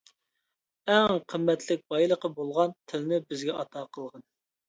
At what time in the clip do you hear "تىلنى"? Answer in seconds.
2.93-3.19